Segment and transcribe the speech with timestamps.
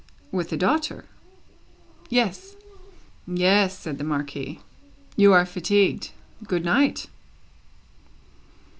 [0.31, 1.05] "With a daughter?"
[2.09, 2.55] "Yes."
[3.27, 4.59] "Yes," said the Marquis.
[5.15, 6.09] "You are fatigued.
[6.47, 7.05] Good night!"